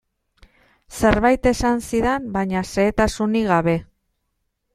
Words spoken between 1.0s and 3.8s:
Zerbait esan zidan, baina xehetasunik gabe.